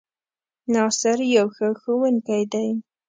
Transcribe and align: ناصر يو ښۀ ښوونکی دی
ناصر 0.73 1.19
يو 1.35 1.47
ښۀ 1.55 1.69
ښوونکی 1.81 2.43
دی 2.51 2.67